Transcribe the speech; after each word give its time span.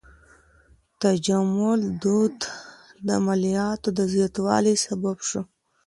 د 0.03 0.03
تجمل 1.01 1.81
دود 2.03 2.37
د 3.07 3.09
مالیاتو 3.25 3.89
د 3.97 3.99
زیاتوالي 4.13 4.75
سبب 4.85 5.17
سو. 5.29 5.41